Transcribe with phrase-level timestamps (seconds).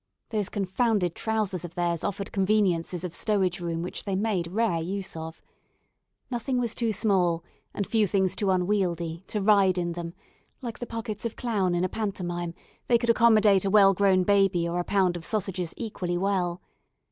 [0.31, 5.15] Those confounded trowsers of theirs offered conveniences of stowage room which they made rare use
[5.15, 5.43] of.
[6.31, 10.15] Nothing was too small, and few things too unwieldy, to ride in them;
[10.59, 12.55] like the pockets of clown in a pantomime,
[12.87, 16.63] they could accommodate a well grown baby or a pound of sausages equally well.